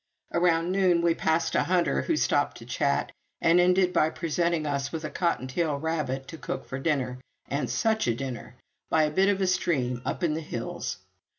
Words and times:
Around 0.33 0.71
noon 0.71 1.03
we 1.03 1.13
passed 1.13 1.53
a 1.53 1.61
hunter, 1.65 2.01
who 2.01 2.17
stopped 2.17 2.57
to 2.57 2.65
chat, 2.65 3.11
and 3.39 3.59
ended 3.59 3.93
by 3.93 4.09
presenting 4.09 4.65
us 4.65 4.91
with 4.91 5.03
a 5.03 5.11
cotton 5.11 5.45
tail 5.45 5.77
rabbit 5.77 6.27
to 6.29 6.39
cook 6.39 6.65
for 6.65 6.79
dinner. 6.79 7.19
And 7.47 7.69
such 7.69 8.07
a 8.07 8.15
dinner! 8.15 8.55
by 8.89 9.03
a 9.03 9.11
bit 9.11 9.29
of 9.29 9.39
a 9.41 9.45
stream 9.45 10.01
up 10.03 10.23
in 10.23 10.33
the 10.33 10.41
hills. 10.41 10.97